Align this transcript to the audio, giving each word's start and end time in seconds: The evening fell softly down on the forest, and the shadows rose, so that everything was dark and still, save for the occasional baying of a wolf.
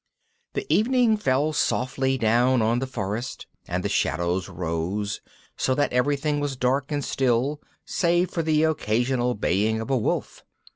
The 0.53 0.65
evening 0.73 1.15
fell 1.15 1.53
softly 1.53 2.17
down 2.17 2.63
on 2.63 2.79
the 2.79 2.87
forest, 2.87 3.45
and 3.67 3.83
the 3.83 3.87
shadows 3.87 4.49
rose, 4.49 5.21
so 5.55 5.75
that 5.75 5.93
everything 5.93 6.39
was 6.39 6.55
dark 6.55 6.91
and 6.91 7.05
still, 7.05 7.61
save 7.85 8.31
for 8.31 8.41
the 8.41 8.63
occasional 8.63 9.35
baying 9.35 9.79
of 9.79 9.91
a 9.91 9.97
wolf. 9.99 10.43